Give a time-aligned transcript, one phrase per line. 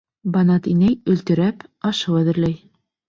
[0.35, 2.57] Банат инәй, өлтөрәп, аш-һыу әҙерләй.